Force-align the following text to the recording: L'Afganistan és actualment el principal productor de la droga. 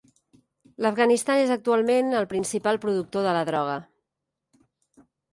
L'Afganistan 0.83 1.41
és 1.41 1.51
actualment 1.55 2.09
el 2.21 2.25
principal 2.31 2.79
productor 2.85 3.27
de 3.27 3.35
la 3.37 3.43
droga. 3.67 3.75